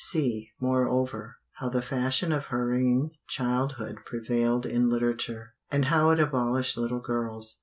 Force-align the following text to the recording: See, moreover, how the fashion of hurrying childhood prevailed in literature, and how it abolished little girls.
See, 0.05 0.49
moreover, 0.59 1.37
how 1.59 1.69
the 1.69 1.83
fashion 1.83 2.31
of 2.31 2.45
hurrying 2.45 3.11
childhood 3.27 3.99
prevailed 4.03 4.65
in 4.65 4.89
literature, 4.89 5.53
and 5.69 5.85
how 5.85 6.09
it 6.09 6.19
abolished 6.19 6.75
little 6.75 7.01
girls. 7.01 7.59